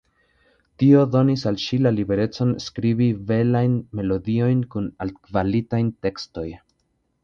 [0.83, 6.53] Tio donis al ŝi la liberecon skribi belajn melodiojn kun altkvalitaj tekstoj.